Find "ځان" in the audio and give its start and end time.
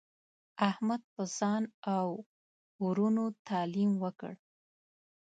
1.37-1.63